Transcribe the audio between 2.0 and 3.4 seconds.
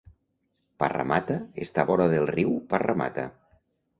del Riu Parramatta.